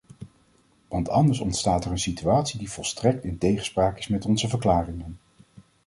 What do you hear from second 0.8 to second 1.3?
Want